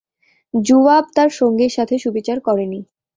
[0.53, 2.79] জুওয়াব তার সঙ্গীর সাথে সুবিচার করেনি।